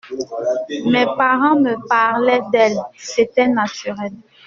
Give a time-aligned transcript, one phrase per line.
[0.89, 4.13] Mes parents me parlaient d’elle, c’était naturel.